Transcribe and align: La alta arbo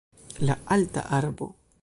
La 0.39 0.57
alta 0.65 1.01
arbo 1.19 1.55